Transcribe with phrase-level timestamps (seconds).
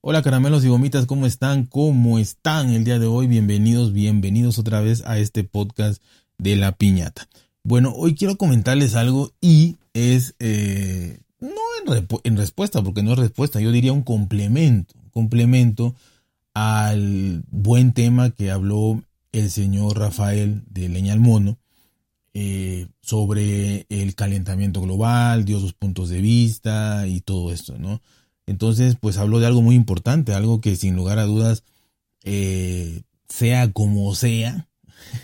[0.00, 1.66] Hola caramelos y gomitas, ¿cómo están?
[1.66, 3.26] ¿Cómo están el día de hoy?
[3.26, 6.00] Bienvenidos, bienvenidos otra vez a este podcast
[6.38, 7.28] de la piñata.
[7.64, 11.50] Bueno, hoy quiero comentarles algo y es, eh, no
[12.22, 15.96] en, respuesta, porque no es respuesta, yo diría un complemento, complemento
[16.54, 21.58] al buen tema que habló el señor Rafael de Leña al Mono
[22.34, 28.00] eh, sobre el calentamiento global, dio sus puntos de vista y todo esto, ¿no?
[28.46, 31.64] Entonces, pues habló de algo muy importante, algo que sin lugar a dudas,
[32.24, 34.68] eh, sea como sea,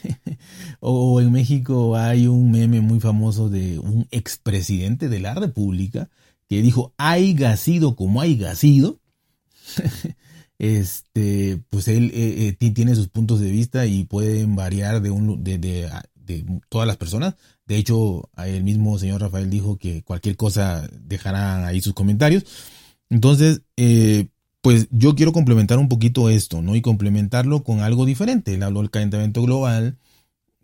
[0.81, 6.09] o en México hay un meme muy famoso de un expresidente de la República
[6.49, 9.01] que dijo, hay sido como hay sido.
[10.59, 15.59] este, pues él eh, tiene sus puntos de vista y pueden variar de, un, de,
[15.59, 15.91] de,
[16.25, 17.35] de, todas las personas.
[17.67, 22.45] De hecho, el mismo señor Rafael dijo que cualquier cosa dejará ahí sus comentarios.
[23.11, 24.29] Entonces, eh,
[24.61, 26.75] pues yo quiero complementar un poquito esto, ¿no?
[26.75, 28.55] Y complementarlo con algo diferente.
[28.55, 29.99] Él habló del calentamiento global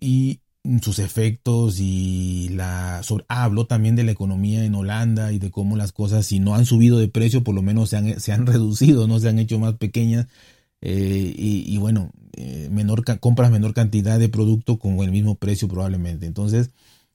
[0.00, 0.40] y
[0.82, 5.76] sus efectos y la ah, habló también de la economía en Holanda y de cómo
[5.76, 8.46] las cosas si no han subido de precio por lo menos se han, se han
[8.46, 10.26] reducido no se han hecho más pequeñas
[10.80, 16.26] eh, y, bueno eh, menor compras menor cantidad de producto con el mismo precio probablemente.
[16.26, 16.70] Entonces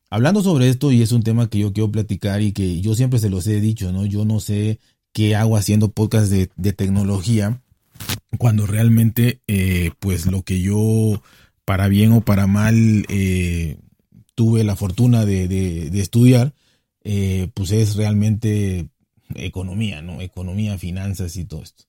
[0.10, 3.20] hablando sobre esto y es un tema que yo quiero platicar y que yo siempre
[3.20, 4.80] se los he dicho no yo no sé
[5.14, 7.62] qué hago haciendo podcast de, tecnología
[8.38, 11.22] cuando realmente eh, pues lo que yo
[11.64, 13.06] para bien o para mal
[14.36, 16.54] tuve la fortuna de, estudiar
[17.04, 18.90] eh, pues es realmente
[19.34, 21.86] economía no economía finanzas y todo esto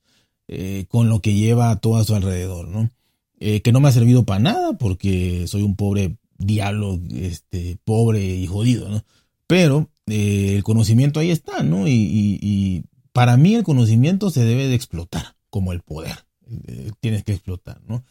[0.89, 2.91] con lo que lleva a todo a su alrededor no
[3.39, 8.47] que no me ha servido para nada porque soy un pobre diablo este pobre y
[8.47, 9.05] jodido no
[9.49, 12.85] pero el conocimiento ahí está no y
[13.17, 16.27] para mí el conocimiento se debe de explotar, como el poder.
[16.67, 18.05] Eh, tienes que explotar, ¿no?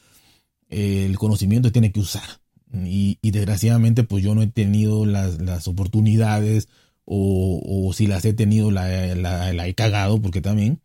[0.67, 2.27] El conocimiento tiene que usar.
[2.73, 6.69] Y, desgraciadamente, pues yo no he tenido las, oportunidades
[7.05, 10.81] o, si las he tenido, la, he cagado, porque también,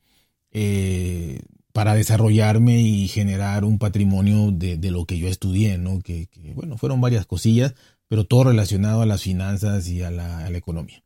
[0.53, 1.41] eh,
[1.73, 6.01] para desarrollarme y generar un patrimonio de, lo que yo estudié, ¿no?
[6.01, 7.75] Que, bueno, fueron varias cosillas,
[8.09, 11.03] pero todo relacionado a las finanzas y a la, economía.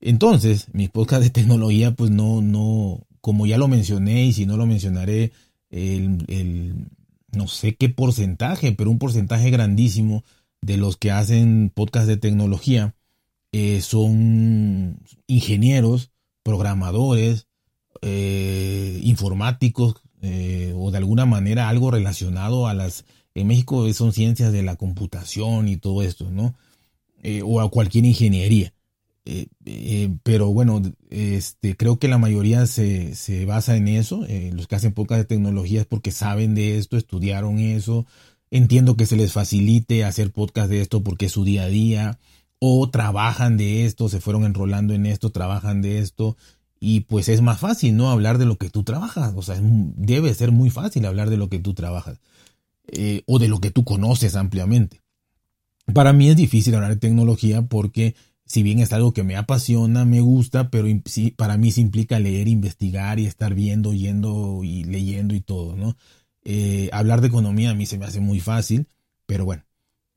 [0.00, 4.56] Entonces, mi podcast de tecnología, pues no, no, como ya lo mencioné y si no
[4.56, 5.32] lo mencionaré,
[5.70, 6.88] el,
[7.32, 10.24] no sé qué porcentaje, pero un porcentaje grandísimo
[10.62, 12.94] de los que hacen podcast de tecnología
[13.52, 16.10] eh, son ingenieros,
[16.42, 17.45] programadores,
[18.06, 23.04] eh, informáticos eh, o de alguna manera algo relacionado a las...
[23.34, 26.54] En México son ciencias de la computación y todo esto, ¿no?
[27.44, 28.72] o a cualquier ingeniería.
[29.28, 30.80] Eh, eh, pero bueno,
[31.10, 34.24] este, creo que la mayoría se, basa en eso.
[34.26, 38.06] Eh, los que hacen pocas de tecnología porque saben de esto, estudiaron eso.
[38.50, 42.18] Entiendo que se les facilite hacer podcast de esto porque es su día a día.
[42.60, 46.36] O trabajan de esto, se fueron enrolando en esto, trabajan de esto.
[46.78, 48.10] Y pues es más fácil, ¿no?
[48.10, 49.32] Hablar de lo que tú trabajas.
[49.36, 52.20] O sea, debe ser muy fácil hablar de lo que tú trabajas.
[53.26, 55.00] o de lo que tú conoces ampliamente.
[55.92, 58.14] Para mí es difícil hablar de tecnología porque
[58.46, 62.20] si bien es algo que me apasiona, me gusta, pero sí, para mí se implica
[62.20, 65.96] leer, investigar y estar viendo, yendo y leyendo y todo, ¿no?
[66.44, 68.86] Eh, hablar de economía a mí se me hace muy fácil,
[69.26, 69.64] pero bueno,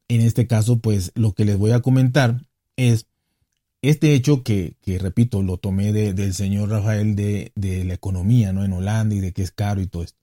[0.07, 3.07] en este caso, pues lo que les voy a comentar es
[3.81, 8.65] este hecho que, que repito, lo tomé del señor Rafael de, de la economía, ¿no?
[8.65, 10.19] En Holanda y de que es caro y todo esto.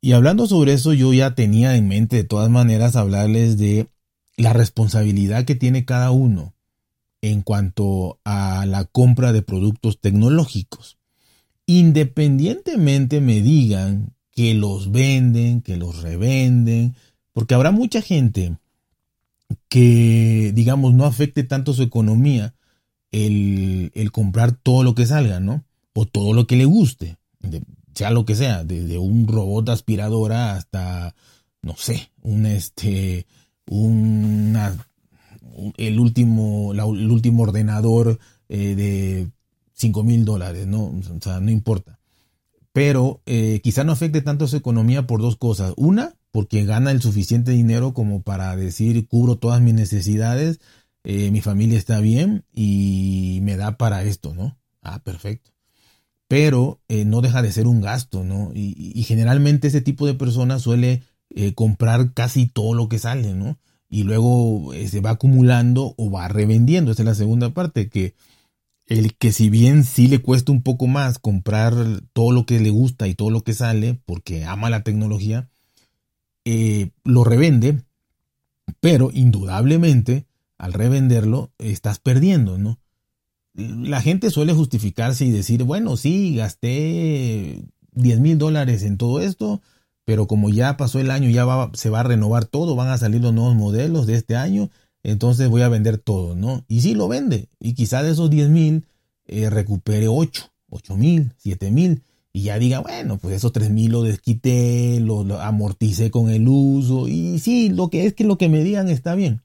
[0.00, 3.88] Y hablando sobre eso, yo ya tenía en mente de todas maneras hablarles de
[4.36, 6.54] la responsabilidad que tiene cada uno
[7.20, 10.98] en cuanto a la compra de productos tecnológicos.
[11.66, 16.96] Independientemente me digan que los venden, que los revenden,
[17.32, 18.56] porque habrá mucha gente
[19.68, 22.54] que, digamos, no afecte tanto su economía
[23.10, 25.64] el, comprar todo lo que salga, ¿no?
[25.94, 27.16] O todo lo que le guste,
[27.94, 31.14] sea lo que sea, desde un robot aspiradora hasta,
[31.60, 33.26] no sé, un, este,
[33.66, 34.76] una
[35.76, 39.28] el último, el último ordenador eh, de
[39.74, 40.84] 5 mil dólares, ¿no?
[40.84, 41.98] O sea, no importa.
[42.72, 45.74] Pero eh, quizá no afecte tanto su economía por dos cosas.
[45.76, 50.60] Una, porque gana el suficiente dinero como para decir cubro todas mis necesidades,
[51.04, 54.58] eh, mi familia está bien y me da para esto, ¿no?
[54.82, 55.52] Ah, perfecto.
[56.28, 58.52] Pero no deja de ser un gasto, ¿no?
[58.54, 61.02] Y, generalmente ese tipo de personas suele
[61.54, 63.58] comprar casi todo lo que sale, ¿no?
[63.92, 66.90] y luego eh, se va acumulando o va revendiendo.
[66.90, 68.14] Esa es la segunda parte, que
[68.86, 71.74] el que si bien sí le cuesta un poco más comprar
[72.14, 75.50] todo lo que le gusta y todo lo que sale, porque ama la tecnología,
[76.44, 77.82] eh, lo revende,
[78.80, 80.26] pero indudablemente
[80.58, 82.78] al revenderlo estás perdiendo, ¿no?
[83.54, 89.60] La gente suele justificarse y decir, bueno, sí, gasté 10 mil dólares en todo esto,
[90.04, 93.20] pero como ya pasó el año, ya se va a renovar todo, van a salir
[93.20, 94.70] los nuevos modelos de este año,
[95.02, 96.64] entonces voy a vender todo, ¿no?
[96.68, 98.86] Y sí lo vende, y quizá de esos 10 mil
[99.26, 102.02] eh, recupere 8, 8 mil, 7 mil,
[102.32, 106.48] y ya diga, bueno, pues esos 3 mil lo desquité, lo, lo, amorticé con el
[106.48, 109.42] uso, y sí, lo que es que lo que me digan está bien,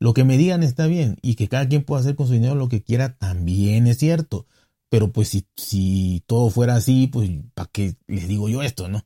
[0.00, 2.56] lo que me digan está bien, y que cada quien pueda hacer con su dinero
[2.56, 4.46] lo que quiera también es cierto,
[4.88, 9.04] pero pues si, si todo fuera así, pues ¿para qué les digo yo esto, no?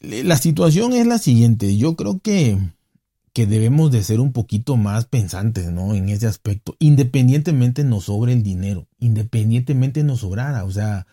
[0.00, 2.58] La situación es la siguiente, yo creo que,
[3.32, 5.94] que debemos de ser un poquito más pensantes, ¿no?
[5.94, 11.06] En ese aspecto, independientemente nos sobre el dinero, independientemente nos sobrara, o sea,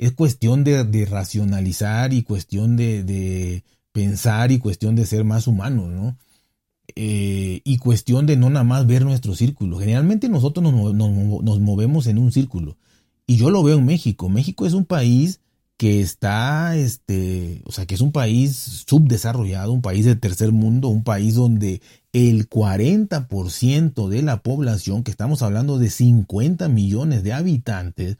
[0.00, 3.62] es cuestión de, racionalizar y cuestión de,
[3.92, 6.16] pensar y cuestión de ser más humanos, ¿no?
[6.96, 9.78] Eh, y cuestión de no nada más ver nuestro círculo.
[9.78, 12.78] Generalmente nosotros nos, nos, nos movemos en un círculo.
[13.26, 14.30] Y yo lo veo en México.
[14.30, 15.40] México es un país
[15.76, 20.88] que está, este, o sea, que es un país subdesarrollado, un país de tercer mundo,
[20.88, 21.82] un país donde
[22.14, 28.16] el 40% de la población, que estamos hablando de 50 millones de habitantes,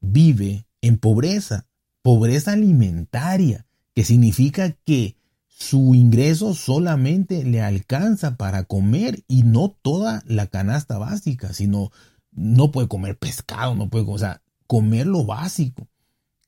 [0.00, 1.66] vive en pobreza,
[2.02, 5.16] pobreza alimentaria, que significa que
[5.48, 11.90] su ingreso solamente le alcanza para comer y no toda la canasta básica, sino
[12.30, 15.88] no puede comer pescado, no puede, o sea, comer lo básico.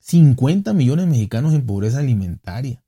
[0.01, 2.83] 50 millones de mexicanos en pobreza alimentaria.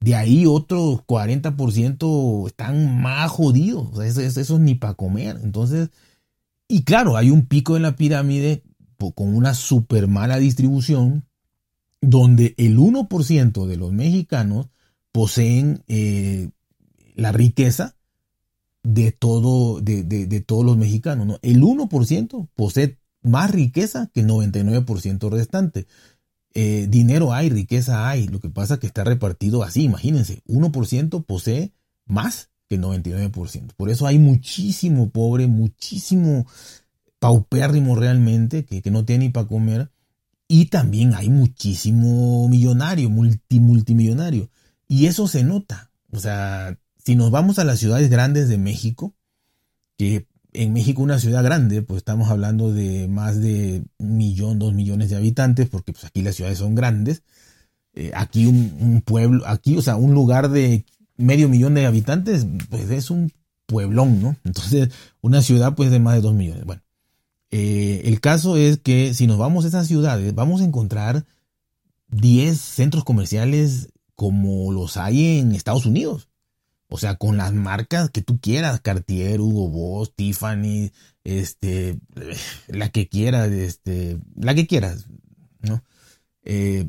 [0.00, 3.98] De ahí otros 40% están más jodidos.
[3.98, 5.40] eso, eso, ni para comer.
[5.42, 5.90] Entonces,
[6.68, 8.62] y claro, hay un pico en la pirámide
[8.98, 11.24] con una súper mala distribución,
[12.00, 14.68] donde el 1% de los mexicanos
[15.12, 16.50] poseen eh,
[17.14, 17.96] la riqueza
[18.82, 21.26] de, todo, de, de, todos los mexicanos.
[21.26, 21.38] ¿no?
[21.42, 25.86] El 1% posee más riqueza que el 99% restante.
[26.54, 31.24] Eh, dinero hay, riqueza hay, lo que pasa es que está repartido así, imagínense, 1%
[31.24, 31.72] posee
[32.06, 33.74] más que el 99%.
[33.76, 36.46] Por eso hay muchísimo pobre, muchísimo
[37.18, 39.90] paupérrimo realmente, que, que no tiene ni para comer,
[40.48, 44.50] y también hay muchísimo millonario, multi, multimillonario.
[44.88, 45.90] Y eso se nota.
[46.10, 49.14] O sea, si nos vamos a las ciudades grandes de México,
[49.98, 54.72] que en México una ciudad grande, pues estamos hablando de más de un millón, dos
[54.72, 57.22] millones de habitantes, porque pues aquí las ciudades son grandes.
[57.92, 60.86] Eh, aquí un, pueblo, aquí, o sea, un lugar de
[61.16, 63.32] medio millón de habitantes, pues es un
[63.66, 64.36] pueblón, ¿no?
[64.44, 64.88] Entonces,
[65.20, 66.64] una ciudad pues de más de dos millones.
[66.64, 66.82] Bueno,
[67.50, 71.24] eh, el caso es que si nos vamos a esas ciudades, vamos a encontrar
[72.08, 76.28] 10 centros comerciales como los hay en Estados Unidos.
[76.88, 80.90] O sea, con las marcas que tú quieras, Cartier, Hugo Boss, Tiffany,
[81.22, 81.98] este,
[82.66, 85.06] la que quieras, este, la que quieras,
[85.60, 85.84] ¿no?
[86.44, 86.88] Eh,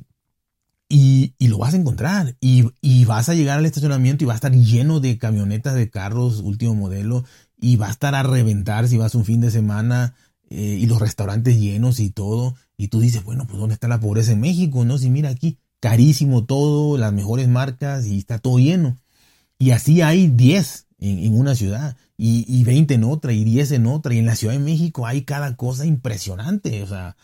[0.87, 2.35] y, lo vas a encontrar.
[2.39, 5.89] Y, y, vas a llegar al estacionamiento y va a estar lleno de camionetas de
[5.89, 7.25] carros último modelo.
[7.61, 10.15] Y va a estar a reventar si vas un fin de semana.
[10.49, 12.55] Eh, y los restaurantes llenos y todo.
[12.77, 14.83] Y tú dices, bueno, pues ¿dónde está la pobreza en México?
[14.85, 18.97] No, si mira aquí, carísimo todo, las mejores marcas y está todo lleno.
[19.57, 23.87] Y así hay 10 en, una ciudad, y, y, 20 en otra, y 10 en
[23.87, 26.83] otra, y en la Ciudad de México hay cada cosa impresionante.
[26.83, 27.15] O sea,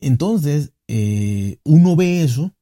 [0.00, 2.54] entonces eh, uno ve eso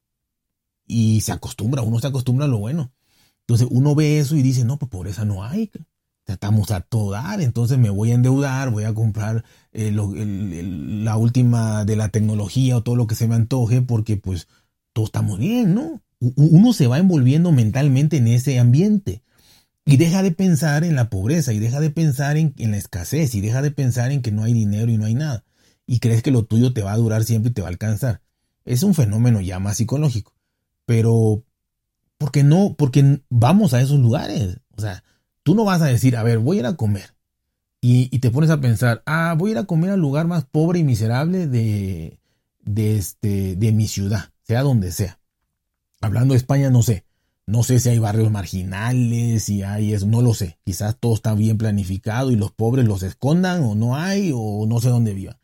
[0.86, 2.92] y se acostumbra, uno se acostumbra a lo bueno.
[3.40, 5.70] Entonces uno ve eso y dice, no, pues pobreza no hay.
[6.26, 11.84] Estamos a todo dar, entonces me voy a endeudar, voy a comprar eh, la última
[11.84, 14.48] de la tecnología o todo lo que se me antoje porque pues
[14.92, 16.02] todo está muy bien, ¿no?
[16.20, 19.22] uno se va envolviendo mentalmente en ese ambiente
[19.84, 23.40] y deja de pensar en la pobreza y deja de pensar en, la escasez y
[23.40, 25.44] deja de pensar en que no hay dinero y no hay nada
[25.86, 28.22] y crees que lo tuyo te va a durar siempre y te va a alcanzar.
[28.64, 30.34] Es un fenómeno ya más psicológico,
[30.84, 31.44] pero
[32.18, 32.74] ¿por qué no?
[32.76, 34.58] Porque vamos a esos lugares.
[34.76, 35.04] O sea,
[35.46, 37.14] tú no vas a decir, a ver, voy a ir a comer.
[37.80, 40.80] Y, te pones a pensar, ah, voy a ir a comer al lugar más pobre
[40.80, 42.18] y miserable de,
[42.64, 45.20] de, este, de mi ciudad, sea donde sea.
[46.00, 47.04] Hablando de España, no sé.
[47.46, 50.58] No sé si hay barrios marginales, si hay eso, no lo sé.
[50.64, 54.80] Quizás todo está bien planificado y los pobres los escondan o no hay o no
[54.80, 55.36] sé dónde vivan.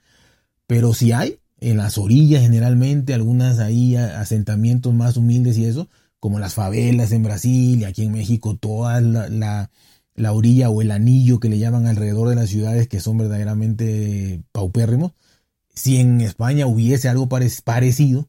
[0.67, 6.41] Pero si hay, en las orillas generalmente, algunas ahí asentamientos más humildes y eso, como
[6.41, 9.71] las favelas en Brasil y aquí en México, toda la, la
[10.33, 15.13] orilla o el anillo que le llaman alrededor de las ciudades que son verdaderamente paupérrimos.
[15.75, 18.29] Si en España hubiese algo parecido,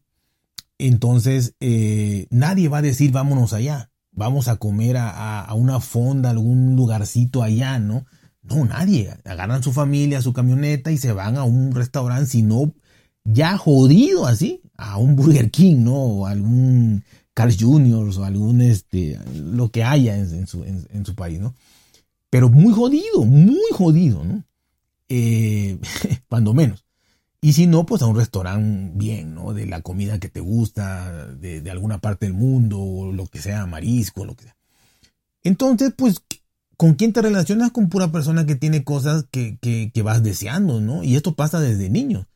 [0.78, 6.75] entonces eh, nadie va a decir vámonos allá, vamos a comer a, una fonda, algún
[6.75, 8.06] lugarcito allá, ¿no?
[8.42, 9.13] No, nadie.
[9.25, 12.74] Agarran su familia, su camioneta y se van a un restaurante, si no
[13.24, 15.96] ya jodido así, a un Burger King, ¿no?
[15.96, 18.10] O algún Carl Jr.
[18.18, 21.56] o algún, este, lo que haya en, su, en, su, país, ¿no?
[22.34, 24.44] Pero muy jodido, muy jodido, ¿no?
[25.08, 25.78] Eh,
[26.28, 26.84] cuando menos.
[27.42, 29.54] Y si no, pues a un restaurante bien, ¿no?
[29.54, 33.68] De la comida que te gusta, de, alguna parte del mundo, o lo que sea,
[33.68, 34.56] marisco, lo que sea.
[35.44, 36.24] Entonces, pues,
[36.75, 37.70] ¿con quién te relacionas?
[37.70, 41.04] Con pura persona que tiene cosas que, que, vas deseando, ¿no?
[41.04, 42.28] Y esto pasa desde niño.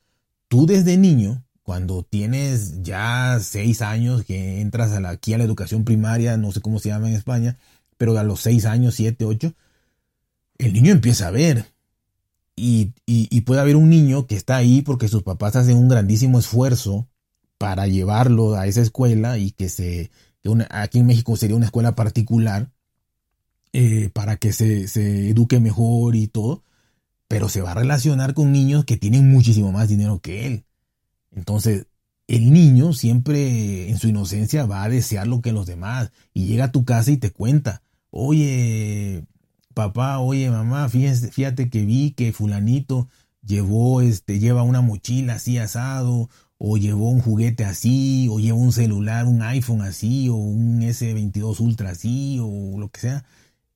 [0.48, 5.44] Tú desde niño, cuando tienes ya seis años, que entras a la, aquí a la
[5.44, 7.58] educación primaria, no sé cómo se llama en España,
[7.98, 9.56] pero a los seis años, siete, ocho,
[10.58, 11.66] el niño empieza a ver
[12.56, 12.94] y,
[13.42, 17.08] puede haber un niño que está ahí porque sus papás hacen un grandísimo esfuerzo
[17.58, 20.12] para llevarlo a esa escuela y que se,
[20.70, 22.72] aquí en México sería una escuela particular
[23.74, 26.64] eh, para que se, se eduque mejor y todo,
[27.28, 30.66] pero se va a relacionar con niños que tienen muchísimo más dinero que él.
[31.32, 31.86] Entonces,
[32.28, 36.66] el niño siempre en su inocencia va a desear lo que los demás y llega
[36.66, 39.24] a tu casa y te cuenta, oye,
[39.78, 43.08] papá, oye mamá, fíjate, fíjate que vi que fulanito
[43.46, 48.74] llevó, este, lleva una mochila así asado, o llevó un juguete así, o llevó un
[48.74, 53.26] celular, un iPhone así, o un S22 Ultra así, o lo que sea,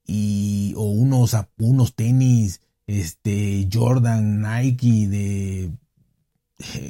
[0.08, 5.72] y, o unos, unos tenis, este, Jordan, Nike de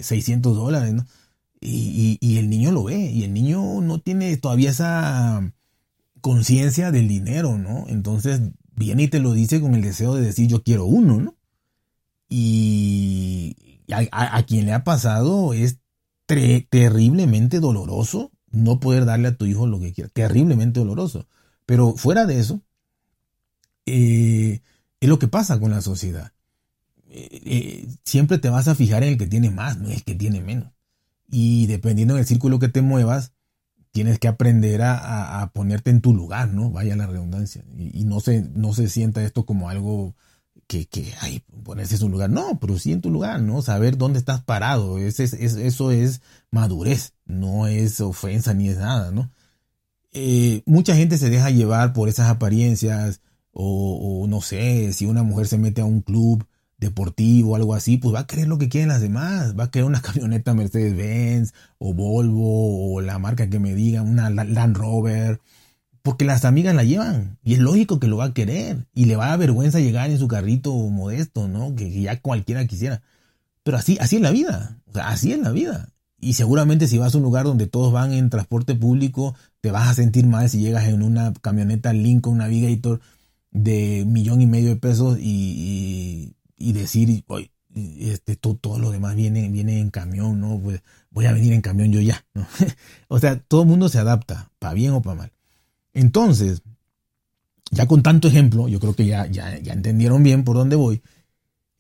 [0.02, 1.06] 600 dólares, ¿no?
[1.60, 5.54] Y, y, el niño lo ve, y el niño no tiene todavía esa
[6.22, 7.86] conciencia del dinero, ¿no?
[7.90, 8.42] Entonces
[8.82, 11.36] viene y te lo dice con el deseo de decir yo quiero uno, ¿no?
[12.28, 13.56] Y
[13.92, 15.78] a, quien le ha pasado es
[16.26, 21.28] terriblemente doloroso no poder darle a tu hijo lo que quiera, terriblemente doloroso.
[21.66, 22.62] Pero fuera de eso,
[23.86, 24.62] eh,
[25.00, 26.32] es lo que pasa con la sociedad.
[27.10, 30.16] Eh, eh, siempre te vas a fijar en el que tiene más, no el que
[30.16, 30.72] tiene menos.
[31.30, 33.34] Y dependiendo del círculo que te muevas,
[33.92, 36.72] tienes que aprender a, ponerte en tu lugar, ¿no?
[36.72, 37.64] Vaya la redundancia.
[37.78, 40.16] Y, no, se, no se sienta esto como algo
[40.68, 42.30] que, que ay, ponerse en su lugar.
[42.30, 43.62] No, pero sí en tu lugar, ¿no?
[43.62, 44.98] Saber dónde estás parado.
[44.98, 46.22] Es, eso es
[46.52, 49.30] madurez, no es ofensa ni es nada, ¿no?
[50.14, 53.22] Eh, mucha gente se deja llevar por esas apariencias
[53.54, 56.46] o, no sé, si una mujer se mete a un club
[56.82, 59.58] deportivo algo así, pues va a querer lo que quieren las demás.
[59.58, 64.30] Va a querer una camioneta Mercedes-Benz o Volvo o la marca que me digan, una
[64.30, 65.40] Land Rover.
[66.02, 69.16] Porque las amigas la llevan y es lógico que lo va a querer y le
[69.16, 71.76] va a dar vergüenza llegar en su carrito modesto, ¿no?
[71.76, 73.04] Que, ya cualquiera quisiera.
[73.64, 75.90] Pero así, así es la vida, o sea, así es la vida.
[76.20, 79.88] Y seguramente si vas a un lugar donde todos van en transporte público, te vas
[79.90, 83.00] a sentir mal si llegas en una camioneta Lincoln Navigator
[83.52, 86.34] de millón y medio de pesos y
[86.72, 87.52] decir, hoy
[88.00, 90.60] este, todo, todo, lo demás viene, viene en camión, ¿no?
[90.60, 92.26] Pues voy a venir en camión yo ya,
[93.08, 95.32] o sea, todo el mundo se adapta, para bien o para mal.
[95.94, 96.62] Entonces,
[97.72, 101.02] ya con tanto ejemplo, yo creo que ya, ya, ya entendieron bien por dónde voy.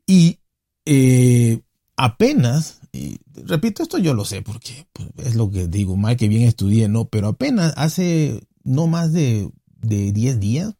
[0.05, 0.39] Y
[0.85, 1.61] eh,
[1.97, 6.27] apenas, y repito, esto yo lo sé porque pues, es lo que digo, mal que
[6.27, 7.05] bien estudié, ¿no?
[7.05, 9.49] Pero apenas hace no más de,
[9.81, 10.73] de 10 días,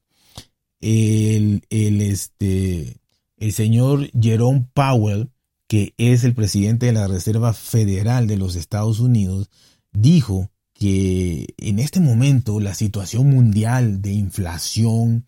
[0.80, 3.01] el, el, este,
[3.42, 5.32] el señor Jerome Powell,
[5.68, 9.50] que es el presidente de la Reserva Federal de los Estados Unidos,
[9.92, 15.26] dijo que en este momento la situación mundial de inflación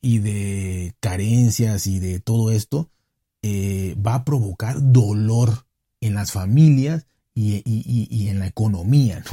[0.00, 2.88] y de carencias y de todo esto
[3.42, 5.66] eh, va a provocar dolor
[6.00, 9.22] en las familias y, en la economía.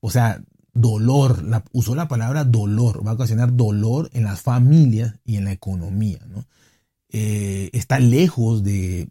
[0.00, 0.40] O sea,
[0.74, 5.50] dolor, usó la palabra dolor, va a ocasionar dolor en las familias y en la
[5.50, 6.20] economía.
[6.28, 6.44] ¿no?
[7.10, 9.08] Eh, está lejos de,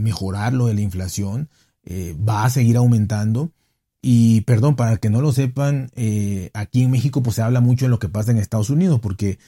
[0.00, 1.48] mejorar lo de la inflación,
[1.84, 3.52] eh, va a seguir aumentando.
[4.00, 7.86] Y perdón, para que no lo sepan, eh, aquí en México pues se habla mucho
[7.86, 9.38] de lo que pasa en Estados Unidos, porque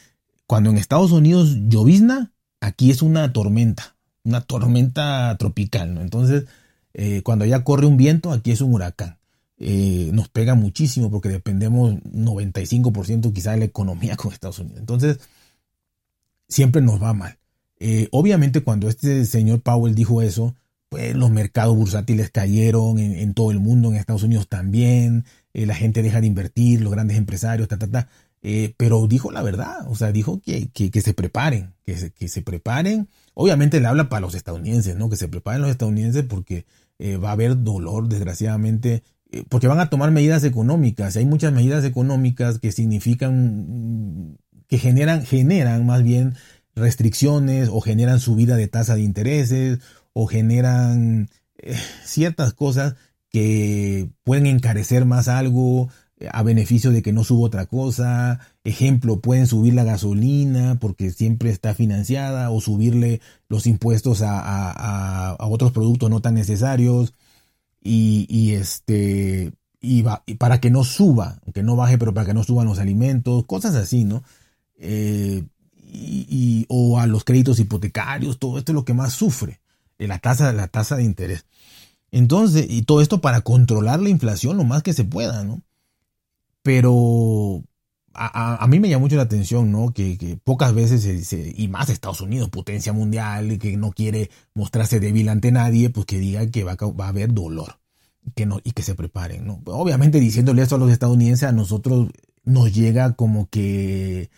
[0.46, 5.98] cuando en Estados Unidos llovizna, aquí es una tormenta, una tormenta tropical.
[5.98, 6.46] Entonces,
[7.22, 9.18] cuando ya corre un viento, aquí es un huracán.
[10.12, 14.80] nos pega muchísimo porque dependemos 95% quizá de la economía con Estados Unidos.
[14.80, 15.20] Entonces,
[16.48, 17.40] siempre nos va mal.
[17.80, 20.54] Eh, obviamente cuando este señor Powell dijo eso,
[20.90, 25.74] pues los mercados bursátiles cayeron en, todo el mundo, en Estados Unidos también, eh, la
[25.74, 28.08] gente deja de invertir, los grandes empresarios, ta, ta, ta.
[28.42, 32.28] eh, pero dijo la verdad, o sea, dijo que, que, se preparen, que se, que
[32.28, 33.08] se preparen.
[33.34, 35.08] Obviamente le habla para los estadounidenses, ¿no?
[35.08, 36.66] Que se preparen los estadounidenses porque
[37.02, 39.02] va a haber dolor, desgraciadamente,
[39.48, 41.16] porque van a tomar medidas económicas.
[41.16, 44.36] Hay muchas medidas económicas que significan,
[44.68, 46.34] que generan, generan más bien
[46.74, 49.78] restricciones o generan subida de tasa de intereses
[50.12, 51.28] o generan
[52.04, 52.94] ciertas cosas
[53.30, 55.88] que pueden encarecer más algo,
[56.32, 58.40] a beneficio de que no suba otra cosa.
[58.64, 65.72] Ejemplo, pueden subir la gasolina porque siempre está financiada o subirle los impuestos a, otros
[65.72, 67.14] productos no tan necesarios.
[67.82, 70.02] Y, este, y,
[70.38, 73.74] para que no suba, que no baje, pero para que no suban los alimentos, cosas
[73.74, 74.22] así, ¿no?
[74.76, 75.44] Eh,
[76.68, 79.60] o a los créditos hipotecarios, todo esto es lo que más sufre,
[79.98, 81.46] eh, la tasa, la tasa de interés.
[82.10, 85.62] Entonces, y todo esto para controlar la inflación lo más que se pueda, ¿no?
[86.62, 87.62] Pero
[88.12, 89.92] a, mí me llama mucho la atención, ¿no?
[89.92, 95.28] Que, pocas veces, se, y más Estados Unidos, potencia mundial, que no quiere mostrarse débil
[95.28, 97.78] ante nadie, pues que diga que va, a haber dolor
[98.34, 99.62] que no, y que se preparen, ¿no?
[99.66, 102.10] Obviamente diciéndole esto a los estadounidenses, a nosotros
[102.44, 104.30] nos llega como que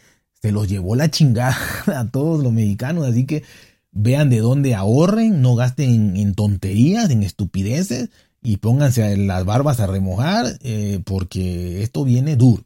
[0.43, 1.57] se los llevó la chingada
[1.87, 3.45] a todos los mexicanos, así que
[3.93, 8.11] vean de dónde ahorren, no gasten en tonterías, en estupideces,
[8.43, 12.65] y pónganse las barbas a remojar eh, porque esto viene duro.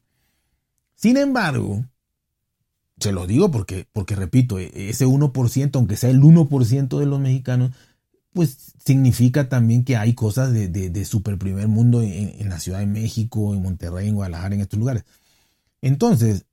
[0.94, 1.84] Sin embargo,
[2.98, 7.20] se lo digo porque, porque repito, e, ese 1%, aunque sea el 1% de los
[7.20, 7.72] mexicanos,
[8.32, 12.86] pues significa también que hay cosas de, de, super primer mundo en, la Ciudad de
[12.86, 15.04] México, en Monterrey, en Guadalajara, en estos lugares.
[15.82, 16.45] Entonces,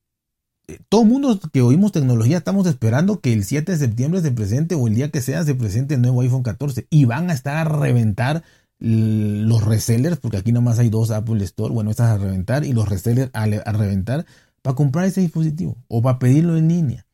[0.88, 4.74] todo el mundo que oímos tecnología estamos esperando que el 7 de septiembre se presente
[4.74, 7.56] o el día que sea se presente el nuevo iPhone 14 y van a estar
[7.56, 8.42] a reventar
[8.78, 12.88] los resellers, porque aquí nomás hay dos Apple Store, bueno, estas a reventar y los
[12.88, 14.26] resellers a, reventar
[14.62, 17.06] para comprar ese dispositivo o para pedirlo en línea.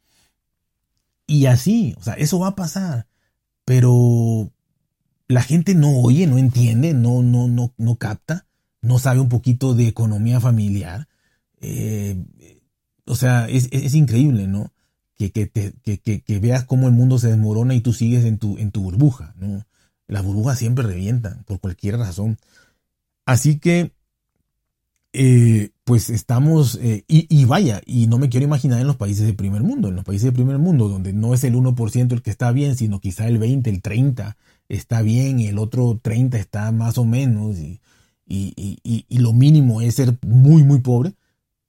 [1.26, 3.06] Y así, o sea, eso va a pasar,
[3.64, 4.50] pero
[5.28, 8.46] la gente no oye, no entiende, no, no, no, no capta,
[8.82, 11.08] no sabe un poquito de economía familiar.
[11.60, 12.24] Eh,
[13.10, 14.72] o sea, es, increíble, ¿no?
[15.16, 18.56] Que, que, que, que, veas cómo el mundo se desmorona y tú sigues en tu,
[18.56, 19.66] en tu burbuja, ¿no?
[20.06, 22.38] Las burbujas siempre revientan por cualquier razón.
[23.26, 23.92] Así que,
[25.12, 29.34] eh, pues estamos, eh, y, vaya, y no me quiero imaginar en los países de
[29.34, 32.30] primer mundo, en los países de primer mundo, donde no es el 1% el que
[32.30, 34.36] está bien, sino quizá el 20, el 30
[34.68, 37.80] está bien, y el otro 30 está más o menos, y,
[38.26, 41.14] y lo mínimo es ser muy, muy pobre.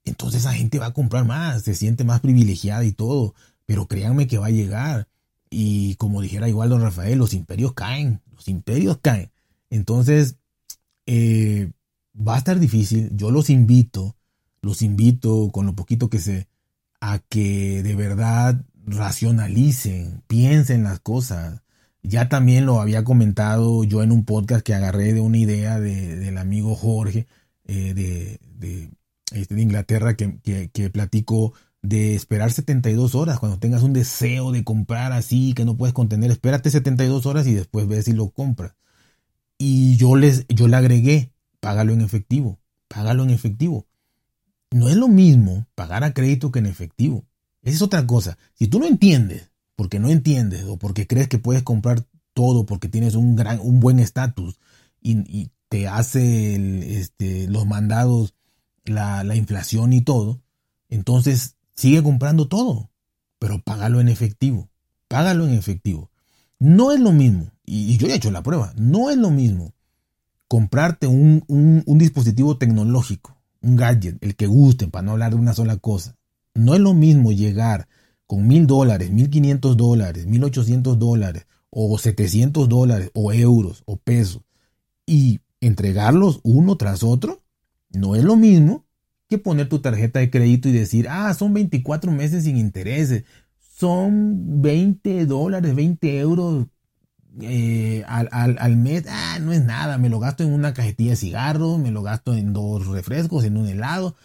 [0.06, 3.36] Entonces esa gente va a comprar más, se siente más privilegiada y todo,
[3.66, 5.08] pero créanme que va a llegar.
[5.50, 9.32] Y como dijera igual don Rafael, los imperios caen, los imperios caen.
[9.70, 10.38] Entonces,
[11.06, 11.72] eh,
[12.16, 13.10] va a estar difícil.
[13.16, 14.16] Yo los invito,
[14.62, 16.48] los invito con lo poquito que sé,
[17.00, 21.62] a que de verdad racionalicen, piensen las cosas.
[22.04, 26.38] Ya también lo había comentado yo en un podcast que agarré de una idea del
[26.38, 27.28] amigo Jorge
[27.66, 28.90] eh, de, de,
[29.32, 30.39] este, de, Inglaterra que,
[30.72, 33.39] que, platicó de esperar 72 horas.
[33.39, 37.54] Cuando tengas un deseo de comprar así que no puedes contener, espérate 72 horas y
[37.54, 38.76] después ves si lo compras.
[39.58, 43.88] Y yo, les, yo le agregué, págalo en efectivo, págalo en efectivo.
[44.72, 47.26] No es lo mismo pagar a crédito que en efectivo.
[47.62, 48.38] Esa es otra cosa.
[48.56, 52.88] Si tú no entiendes, porque no entiendes o porque crees que puedes comprar todo porque
[52.88, 54.60] tienes un, gran, un buen estatus
[55.02, 58.36] y, te hace este, los mandados,
[58.86, 60.41] la, la inflación y todo,
[60.89, 62.91] entonces Sigue comprando todo,
[63.39, 64.70] pero págalo en efectivo.
[65.08, 66.12] Págalo en efectivo.
[66.60, 69.74] No es lo mismo, y, yo he hecho la prueba, no es lo mismo
[70.48, 71.44] comprarte un,
[71.98, 76.17] dispositivo tecnológico, un gadget, el que guste, para no hablar de una sola cosa.
[76.54, 77.88] No es lo mismo llegar
[78.28, 83.98] con mil dólares, mil quinientos dólares, mil ochocientos dólares, o setecientos dólares, o euros, o
[83.98, 84.44] pesos,
[85.08, 87.41] y entregarlos uno tras otro.
[87.94, 88.86] No es lo mismo
[89.28, 93.24] que poner tu tarjeta de crédito y decir, ah, son 24 meses sin intereses,
[93.60, 96.68] son 20 dólares, 20 euros
[97.40, 101.80] eh, al, mes, ah, no es nada, me lo gasto en una cajetilla de cigarros,
[101.80, 104.16] me lo gasto en dos refrescos, en un helado,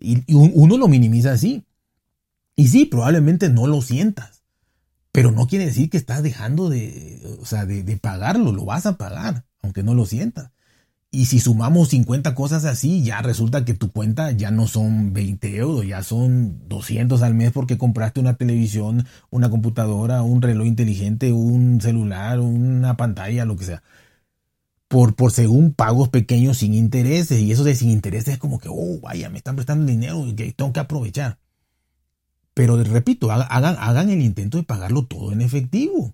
[0.00, 1.64] y, uno lo minimiza así.
[2.56, 4.44] Y sí, probablemente no lo sientas,
[5.12, 8.86] pero no quiere decir que estás dejando de, o sea, de, de pagarlo, lo vas
[8.86, 10.53] a pagar, aunque no lo sientas.
[11.14, 15.56] Y si sumamos 50 cosas así, ya resulta que tu cuenta ya no son 20
[15.56, 21.32] euros, ya son 200 al mes porque compraste una televisión, una computadora, un reloj inteligente,
[21.32, 23.82] un celular, una pantalla, lo que sea.
[24.88, 27.40] por, por según pagos pequeños sin intereses.
[27.40, 30.24] Y eso de sin intereses es como que, oh, vaya, me están prestando dinero
[30.56, 31.38] tengo que aprovechar.
[32.54, 36.12] Pero repito, hagan, hagan el intento de pagarlo todo en efectivo.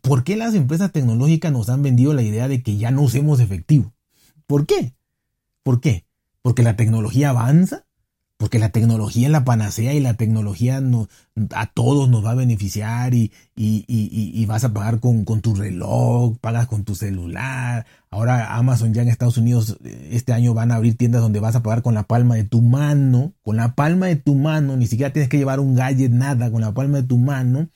[0.00, 3.40] ¿Por qué las empresas tecnológicas nos han vendido la idea de que ya no usemos
[3.40, 3.92] efectivo?
[4.48, 4.94] ¿Por qué?
[5.62, 6.04] ¿Por qué?
[6.42, 7.84] Porque la tecnología avanza
[8.38, 11.08] porque la tecnología es la panacea y la tecnología no,
[11.50, 15.40] a todos nos va a beneficiar y, y, y, y vas a pagar con, con,
[15.40, 17.84] tu reloj, pagas con tu celular.
[18.10, 21.56] Ahora Amazon ya en Estados Unidos eh, este año van a abrir tiendas donde vas
[21.56, 24.86] a pagar con la palma de tu mano, con la palma de tu mano, ni
[24.86, 27.68] siquiera tienes que llevar un gadget, nada, con la palma de tu mano.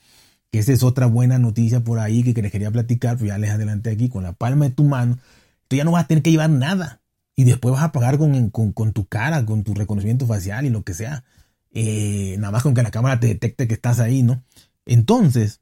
[0.49, 3.49] Que esa es otra buena noticia por ahí que les quería platicar, pero ya les
[3.49, 5.17] adelanté aquí, con la palma de tu mano.
[5.67, 7.01] Tú ya no vas a tener que llevar nada
[7.35, 10.83] y después vas a pagar con, con, tu cara, con tu reconocimiento facial y lo
[10.83, 11.23] que sea.
[11.71, 14.43] Eh, nada más con que la cámara te detecte que estás ahí, ¿no?
[14.85, 15.61] Entonces,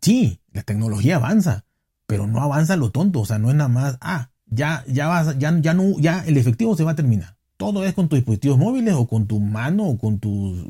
[0.00, 1.64] sí, la tecnología avanza,
[2.06, 5.38] pero no avanza lo tonto, o sea, no es nada más, ah, ya, ya vas,
[5.38, 7.36] ya, ya no, ya el efectivo se va a terminar.
[7.58, 10.64] Todo es con tus dispositivos móviles o con tu mano o con tus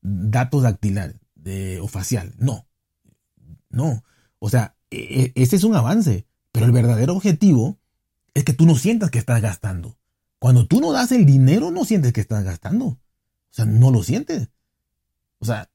[0.00, 1.16] datos dactilares
[1.82, 2.32] o facial.
[2.38, 2.66] No,
[3.68, 4.04] no.
[4.38, 7.78] O sea, e, e, ese es un avance, pero el verdadero objetivo
[8.34, 9.96] es que tú no sientas que estás gastando.
[10.38, 12.86] Cuando tú no das el dinero, no sientes que estás gastando.
[12.86, 12.98] O
[13.50, 14.48] sea, no lo sientes.
[15.38, 15.68] O sea,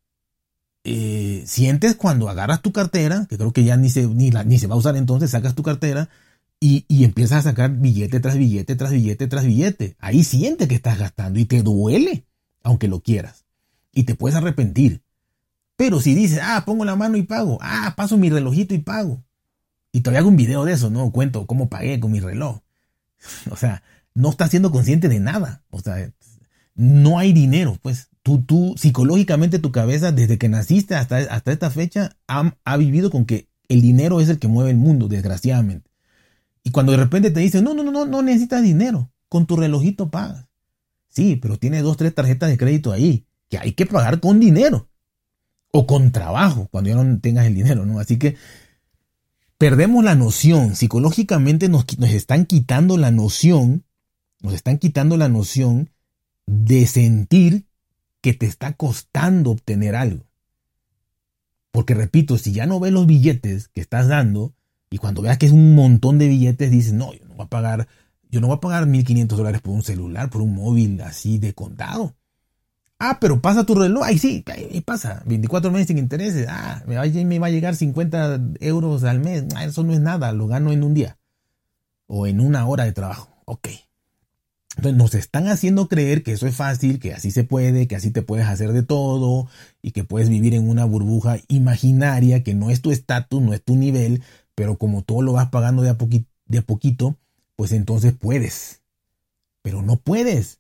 [0.83, 4.67] eh, sientes cuando agarras tu cartera, que creo que ya ni se, ni, ni se
[4.67, 6.09] va a usar entonces, sacas tu cartera
[6.59, 9.95] y, y, empiezas a sacar billete tras billete, tras billete, tras billete.
[9.99, 12.25] Ahí sientes que estás gastando y te duele,
[12.63, 13.45] aunque lo quieras.
[13.93, 15.01] Y te puedes arrepentir.
[15.75, 19.23] Pero si dices, ah, pongo la mano y pago, ah, paso mi relojito y pago,
[19.95, 21.09] y todavía hago un video de eso, ¿no?
[21.11, 22.59] Cuento cómo pagué con mi reloj.
[23.49, 23.81] O sea,
[24.13, 25.63] no estás siendo consciente de nada.
[25.69, 26.11] O sea,
[26.75, 28.09] no hay dinero, pues.
[28.21, 33.09] Tú, tú, psicológicamente tu cabeza, desde que naciste hasta, hasta esta fecha, ha, ha vivido
[33.09, 35.89] con que el dinero es el que mueve el mundo, desgraciadamente.
[36.61, 39.55] Y cuando de repente te dicen, no, no, no, no, no necesitas dinero, con tu
[39.55, 40.45] relojito pagas.
[41.07, 44.89] Sí, pero tiene dos, tres tarjetas de crédito ahí, que hay que pagar con dinero.
[45.71, 47.99] O con trabajo, cuando ya no tengas el dinero, ¿no?
[47.99, 48.35] Así que
[49.57, 53.85] perdemos la noción, psicológicamente nos, nos, están quitando la noción,
[54.41, 55.89] nos están quitando la noción
[56.45, 57.65] de sentir
[58.21, 60.25] que te está costando obtener algo.
[61.71, 64.53] Porque repito, si ya no ves los billetes que estás dando
[64.89, 67.49] y cuando veas que es un montón de billetes dices, no, yo no voy a
[67.49, 67.87] pagar,
[68.29, 71.53] yo no voy a pagar 1.500 dólares por un celular, por un móvil así de
[71.53, 72.15] contado.
[72.97, 74.03] Ah, pero pasa tu reloj.
[74.03, 75.21] Ahí sí, ahí pasa.
[75.25, 76.47] 24 meses sin intereses.
[76.49, 77.01] Ah, me va,
[77.47, 79.45] a llegar 50 euros al mes.
[79.55, 81.17] Ah, eso no es nada, lo gano en un día.
[82.07, 83.29] O en una hora de trabajo.
[83.45, 83.67] Ok.
[84.77, 88.11] Entonces nos están haciendo creer que eso es fácil, que así se puede, que así
[88.11, 89.47] te puedes hacer de todo
[89.81, 93.63] y que puedes vivir en una burbuja imaginaria que no es tu estatus, no es
[93.63, 94.21] tu nivel,
[94.53, 95.97] pero como todo lo vas pagando de a
[96.65, 97.17] poquito,
[97.55, 98.81] pues entonces puedes.
[99.61, 100.59] Pero no puedes.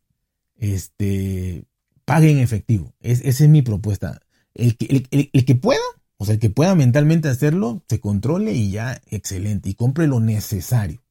[0.57, 1.65] Este,
[2.05, 2.93] pague en efectivo.
[3.01, 4.21] esa es mi propuesta.
[4.53, 5.81] El que, el, que pueda,
[6.17, 9.69] o sea, el que pueda mentalmente hacerlo, se controle y ya, excelente.
[9.69, 11.03] Y compre lo necesario.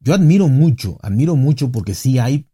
[0.00, 2.46] Yo admiro mucho, admiro mucho porque sí hay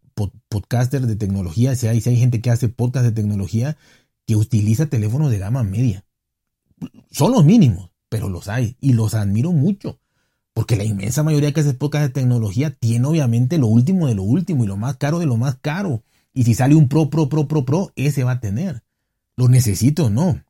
[0.47, 3.77] podcasters de tecnología, si hay, si hay gente que hace podcast de tecnología
[4.25, 6.05] que utiliza teléfonos de gama media.
[7.11, 9.99] Son los mínimos, pero los hay y los admiro mucho.
[10.53, 14.23] Porque la inmensa mayoría que hace podcast de tecnología tiene obviamente lo último de lo
[14.23, 16.03] último y lo más caro de lo más caro.
[16.35, 18.83] Y si sale un pro, pro, pro, pro, pro, ese va a tener.
[19.37, 20.43] ¿Lo necesito no?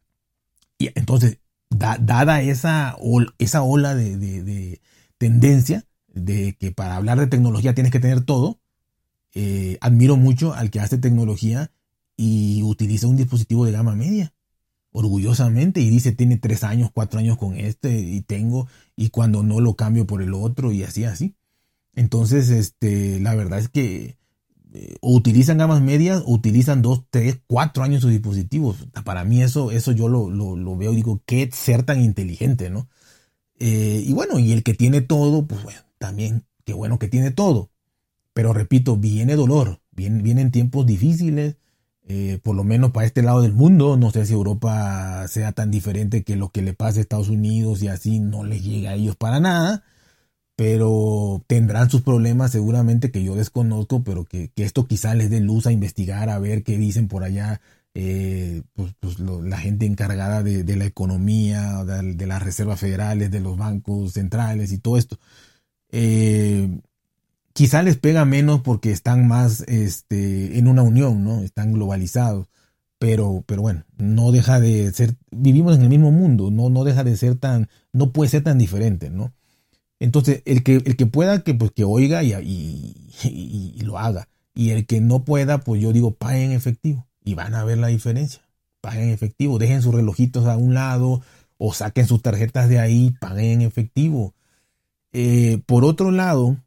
[0.78, 1.38] Y entonces,
[1.70, 2.98] dada esa,
[3.38, 4.82] esa ola de,
[5.18, 8.60] tendencia de que para hablar de tecnología tienes que tener todo,
[9.36, 11.72] eh, admiro mucho al que hace tecnología
[12.18, 14.34] y utiliza un dispositivo de gama media
[14.92, 19.60] orgullosamente y dice tiene tres años, cuatro años con este y tengo y cuando no
[19.60, 21.36] lo cambio por el otro y así, así.
[21.94, 24.18] Entonces, este, la verdad es que
[25.02, 28.78] o utilizan gamas medias o utilizan dos, tres, cuatro años sus dispositivos.
[29.04, 32.88] Para mí eso, eso yo lo, lo, veo digo, qué ser tan inteligente, ¿no?
[33.60, 37.32] Eh, y bueno, y el que tiene todo, pues bueno, también, qué bueno que tiene
[37.32, 37.70] todo.
[38.34, 41.56] Pero repito, viene dolor, vienen, vienen tiempos difíciles,
[42.08, 43.98] eh, por lo menos para este lado del mundo.
[43.98, 47.82] No sé si Europa sea tan diferente que lo que le pasa a Estados Unidos
[47.82, 49.84] y así no les llega a ellos para nada
[50.56, 55.68] pero tendrán sus problemas seguramente que yo desconozco, pero que, esto quizá les dé luz
[55.68, 57.62] a investigar, a ver qué dicen por allá
[57.94, 63.58] eh, pues, pues la gente encargada de, la economía, de, las reservas federales, de los
[63.58, 65.20] bancos centrales y todo esto.
[65.92, 66.80] Eh,
[67.54, 71.42] quizá les pega menos porque están más este, en una unión, ¿no?
[71.42, 72.48] Están globalizados.
[73.00, 77.04] Pero, pero bueno, no deja de ser, vivimos en el mismo mundo, no, no deja
[77.04, 79.34] de ser tan, no puede ser tan diferente, ¿no?
[80.00, 82.34] Entonces, el que, el que pueda, que, pues, que oiga y,
[83.24, 84.28] y, lo haga.
[84.54, 87.08] Y el que no pueda, pues yo digo, paguen en efectivo.
[87.24, 88.42] Y van a ver la diferencia.
[88.82, 89.58] Paguen en efectivo.
[89.58, 91.22] Dejen sus relojitos a un lado
[91.58, 94.34] o saquen sus tarjetas de ahí, paguen en efectivo.
[95.14, 96.58] Eh, por otro lado,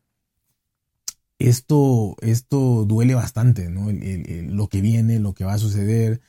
[1.39, 3.89] esto, esto duele bastante, ¿no?
[3.93, 6.21] lo que viene, lo que va a suceder.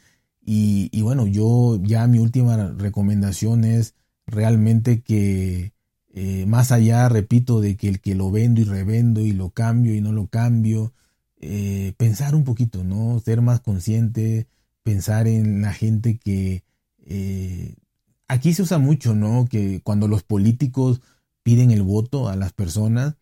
[0.45, 5.73] Y, y, bueno, yo ya mi última recomendación es realmente que
[6.11, 9.93] eh, más allá, repito, de que el que lo vendo y revendo y lo cambio
[9.93, 10.93] y no lo cambio,
[11.39, 13.19] eh, pensar un poquito, ¿no?
[13.19, 14.47] Ser más consciente,
[14.83, 16.63] pensar en la gente que...
[17.05, 17.75] Eh,
[18.27, 19.47] aquí se usa mucho, ¿no?
[19.49, 21.01] Que cuando los políticos
[21.43, 23.15] piden el voto a las personas,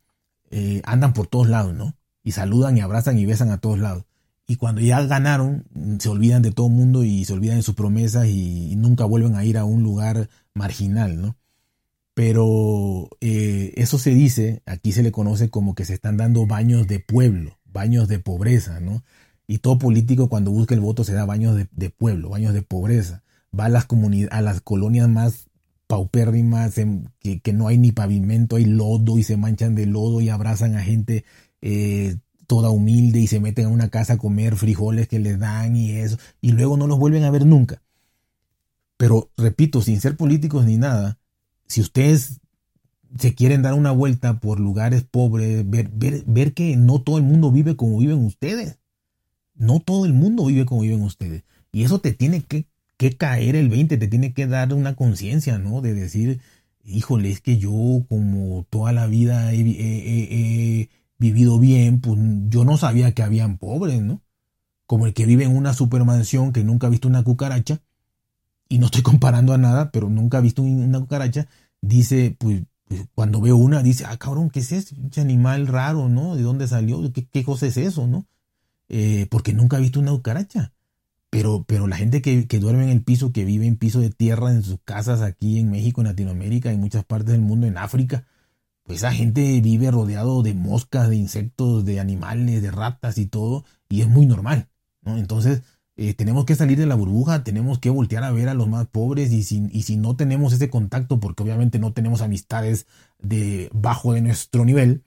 [0.83, 1.95] andan por todos lados, ¿no?
[2.23, 4.05] Y saludan y abrazan y besan a todos lados.
[4.47, 5.65] Y cuando ya ganaron,
[5.99, 9.35] se olvidan de todo el mundo y se olvidan de sus promesas y nunca vuelven
[9.35, 11.37] a ir a un lugar marginal, ¿no?
[12.17, 16.87] Pero eh, eso se dice, aquí se le conoce como que se están dando baños
[16.87, 19.03] de pueblo, baños de pobreza, ¿no?
[19.45, 23.23] Y todo político cuando busca el voto se da baños de, pueblo, baños de pobreza.
[23.57, 23.85] Va a las,
[24.31, 25.45] a las colonias más
[25.85, 26.73] paupérrimas,
[27.19, 30.75] que, que, no hay ni pavimento, hay lodo y se manchan de lodo y abrazan
[30.75, 31.23] a gente
[31.61, 35.75] eh, toda humilde y se meten a una casa a comer frijoles que les dan
[35.75, 37.83] y eso, y luego no los vuelven a ver nunca.
[38.97, 41.19] Pero repito, sin ser políticos ni nada,
[41.67, 42.39] si ustedes
[43.17, 47.51] se quieren dar una vuelta por lugares pobres, ver, ver, que no todo el mundo
[47.51, 48.79] vive como viven ustedes.
[49.55, 51.43] No todo el mundo vive como viven ustedes.
[51.71, 52.67] Y eso te tiene que,
[53.17, 55.81] caer el 20, te tiene que dar una conciencia, ¿no?
[55.81, 56.41] De decir,
[56.83, 63.13] híjole, es que yo como toda la vida he, vivido bien, pues yo no sabía
[63.13, 64.21] que habían pobres, ¿no?
[64.85, 67.81] Como el que vive en una supermansión que nunca ha visto una cucaracha
[68.69, 71.47] y no estoy comparando a nada, pero nunca he visto una cucaracha,
[71.81, 76.35] dice, pues, pues, cuando veo una, dice, ah, cabrón, ¿qué es ese animal raro, no?
[76.35, 77.01] ¿De dónde salió?
[77.11, 78.25] ¿Qué, cosa es eso, no?
[78.89, 80.73] Eh, porque nunca he visto una cucaracha.
[81.29, 84.09] Pero, pero la gente que, que, duerme en el piso, que vive en piso de
[84.09, 87.77] tierra en sus casas aquí en México, en Latinoamérica, en muchas partes del mundo, en
[87.77, 88.25] África,
[88.83, 93.65] pues esa gente vive rodeado de moscas, de insectos, de animales, de ratas y todo,
[93.89, 94.69] y es muy normal,
[95.01, 95.17] ¿no?
[95.17, 95.61] Entonces,
[95.99, 98.85] eh, tenemos que salir de la burbuja, tenemos que voltear a ver a los más
[98.85, 102.85] pobres y si, y si no tenemos ese contacto, porque obviamente no tenemos amistades
[103.19, 105.03] de bajo de nuestro nivel,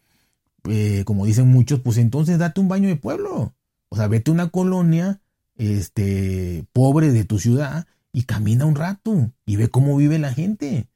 [0.64, 3.54] eh, como dicen muchos, pues entonces date un baño de pueblo.
[3.88, 5.20] O sea, vete a una colonia
[5.56, 10.88] este, pobre de tu ciudad y camina un rato y ve cómo vive la gente.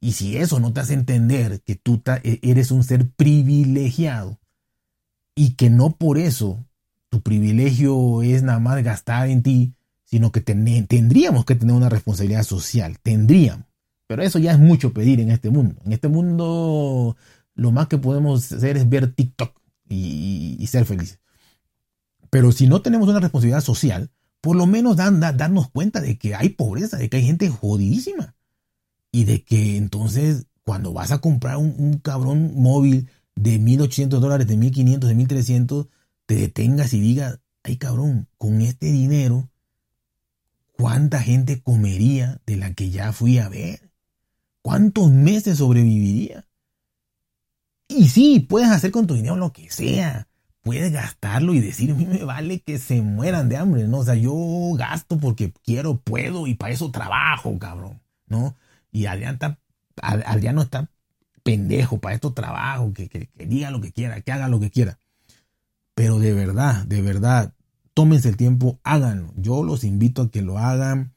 [0.00, 4.38] Y si eso no te hace entender que tú e, eres un ser privilegiado
[5.34, 6.62] y que no por eso
[7.10, 12.44] tu privilegio es nada más gastar en ti, sino que tendríamos que tener una responsabilidad
[12.44, 13.66] social, tendríamos.
[14.06, 15.76] Pero eso ya es mucho pedir en este mundo.
[15.84, 17.16] En este mundo
[17.54, 21.18] lo más que podemos hacer es ver TikTok y, ser felices.
[22.30, 26.34] Pero si no tenemos una responsabilidad social, por lo menos dan, darnos cuenta de que
[26.34, 28.34] hay pobreza, de que hay gente jodidísima.
[29.12, 34.56] Y de que entonces cuando vas a comprar un, cabrón móvil de 1.800 dólares, de
[34.56, 35.88] 1.500, de 1.300,
[36.30, 39.50] te detengas y digas, ay cabrón, con este dinero,
[40.70, 43.90] ¿cuánta gente comería de la que ya fui a ver?
[44.62, 46.46] ¿Cuántos meses sobreviviría?
[47.88, 50.28] Y sí, puedes hacer con tu dinero lo que sea.
[50.62, 53.98] Puedes gastarlo y decir, a mí me vale que se mueran de hambre, ¿no?
[53.98, 54.32] O sea, yo
[54.76, 58.54] gasto porque quiero, puedo y para eso trabajo, cabrón, ¿no?
[58.92, 59.58] Y Adrián está,
[60.52, 60.88] no está
[61.42, 64.99] pendejo, para esto trabajo, que, que diga lo que quiera, que haga lo que quiera.
[65.94, 67.54] Pero de verdad, de verdad,
[67.94, 69.32] tómense el tiempo, háganlo.
[69.36, 71.12] Yo los invito a que lo hagan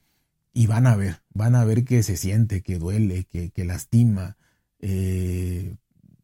[0.53, 4.37] y van a ver, van a ver que se siente, que duele, que, lastima.
[4.79, 5.75] Eh,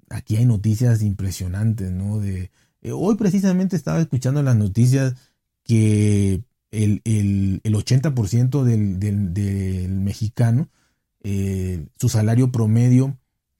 [0.09, 2.19] aquí hay noticias impresionantes, ¿no?
[2.19, 5.15] De, eh, hoy precisamente estaba escuchando las noticias
[5.63, 10.69] que el, 80% del, mexicano,
[11.21, 13.17] eh, su salario promedio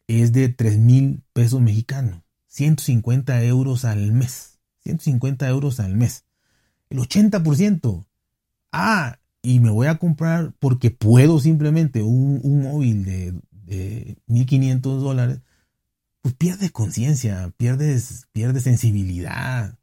[0.07, 4.48] es de 3 mil pesos mexicanos, 150 euros al mes.
[4.89, 6.25] 150 euros al mes.
[6.89, 8.05] El 80%.
[8.71, 15.39] Ah, y me voy a comprar porque puedo simplemente un, móvil de, de 1.500 dólares.
[16.21, 19.77] Pues pierdes conciencia, pierdes, pierdes sensibilidad.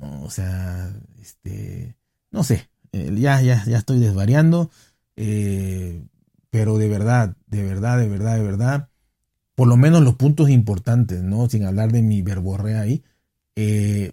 [0.00, 1.96] O sea, este,
[2.30, 4.70] no sé, eh, ya, ya, ya estoy desvariando.
[5.16, 6.02] Eh,
[6.50, 8.88] pero de verdad, de verdad, de verdad, de verdad,
[9.54, 11.48] por lo menos los puntos importantes, ¿no?
[11.48, 13.02] Sin hablar de mi verborrea ahí,
[13.56, 14.12] eh,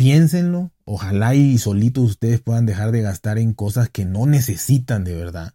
[0.00, 5.14] piénsenlo, ojalá y solitos ustedes puedan dejar de gastar en cosas que no necesitan de
[5.14, 5.52] verdad.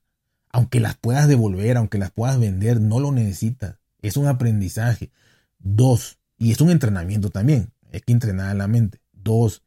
[0.51, 3.79] Aunque las puedas devolver, aunque las puedas vender, no lo necesitas.
[4.03, 5.09] es un aprendizaje.
[5.57, 8.99] Dos, y es un entrenamiento también, hay que entrenar a la mente.
[9.13, 9.63] Dos,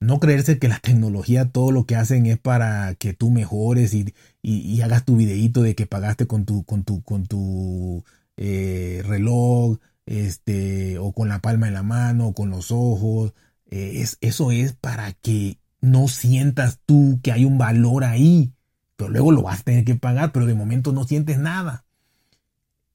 [0.00, 4.80] no creerse que la tecnología todo lo que hacen es para que tú mejores y,
[4.82, 8.02] hagas tu videíto de que pagaste con tu, con tu, con tu
[8.36, 13.32] eh, reloj, este, o con la palma de la mano, o con los ojos.
[13.72, 18.52] Eh, es, eso es para que no sientas tú que hay un valor ahí,
[18.96, 21.84] pero luego lo vas a tener que pagar, pero de momento no sientes nada.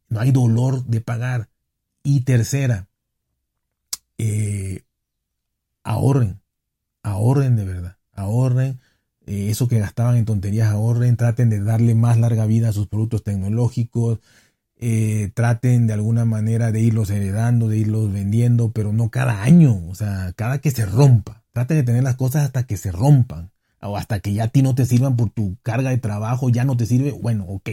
[0.07, 1.49] No hay dolor de pagar.
[2.03, 2.87] Y tercera,
[4.17, 4.83] eh,
[5.83, 6.39] ahorren
[7.07, 8.79] ahorren de verdad, ahorren.
[9.25, 12.87] Eh, eso que gastaban en tonterías, ahorren, traten de darle más larga vida a sus
[12.87, 14.19] productos tecnológicos,
[14.79, 19.81] eh, traten de alguna manera de irlos heredando, de irlos vendiendo, pero no cada año,
[19.89, 21.43] o sea, cada que se rompa.
[21.53, 24.61] Traten de tener las cosas hasta que se rompan, o hasta que ya a ti
[24.61, 27.69] no te sirvan por tu carga de trabajo, ya no te sirve, bueno, ok.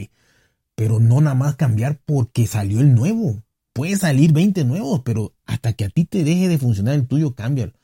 [0.75, 3.43] Pero no nada más cambiar porque salió el nuevo.
[3.73, 7.35] Puede salir 20 nuevos, pero hasta que a ti te deje de funcionar el tuyo,
[7.35, 7.75] cámbialo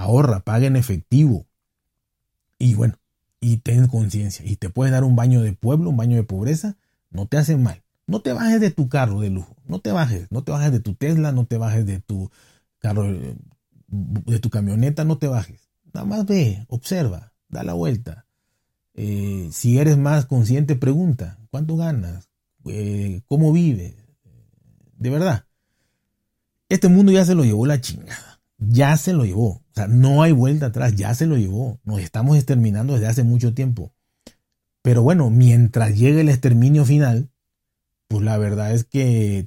[0.00, 1.46] ahorra, paga en efectivo.
[2.58, 2.94] Y bueno,
[3.40, 4.44] y ten conciencia.
[4.44, 6.76] Y te puedes dar un baño de pueblo, un baño de pobreza,
[7.10, 7.82] no te hace mal.
[8.10, 10.80] No te bajes de tu carro de lujo, no te bajes, no te bajes de
[10.80, 12.30] tu Tesla, no te bajes de tu
[12.78, 13.04] carro,
[13.88, 15.70] de tu camioneta, no te bajes.
[15.92, 18.26] Nada más ve, observa, da la vuelta.
[18.94, 22.28] Eh, si eres más consciente, pregunta, ¿cuánto ganas?
[22.66, 23.94] Eh, ¿Cómo vives?
[24.98, 25.44] De verdad,
[26.68, 30.66] este mundo ya se lo llevó la chingada, ya se lo llevó no hay vuelta
[30.66, 31.80] atrás, ya se lo llevó.
[31.84, 33.92] Nos estamos exterminando desde hace mucho tiempo.
[34.82, 37.30] Pero bueno, mientras llegue el exterminio final,
[38.10, 39.46] pues la verdad es que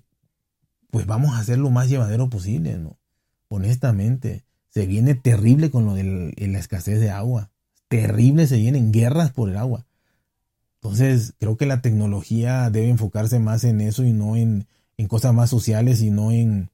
[0.89, 2.97] pues vamos a hacer lo más llevadero posible, ¿no?
[3.49, 7.51] Honestamente, se viene terrible con lo de la escasez de agua.
[7.89, 9.85] Terrible se vienen guerras por el agua.
[10.75, 14.65] Entonces, creo que la tecnología debe enfocarse más en eso y no en,
[15.09, 16.71] cosas más sociales y no en,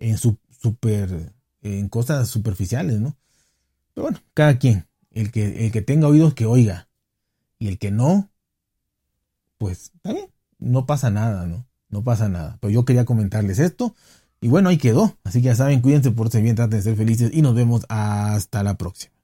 [0.00, 3.16] en su, super en cosas superficiales, ¿no?
[3.94, 4.86] Pero bueno, cada quien.
[5.10, 6.90] El que, el que tenga oídos que oiga.
[7.58, 8.30] Y el que no,
[9.56, 10.31] pues está bien.
[10.62, 11.66] No pasa nada, ¿no?
[11.88, 12.58] No pasa nada.
[12.60, 13.94] Pero yo quería comentarles esto.
[14.40, 15.16] Y bueno, ahí quedó.
[15.24, 17.84] Así que ya saben, cuídense, por ser bien, traten de ser felices y nos vemos
[17.88, 19.14] hasta la próxima.